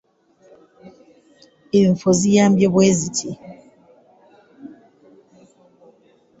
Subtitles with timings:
[1.81, 3.29] Enfo ziyambye bwe ziti.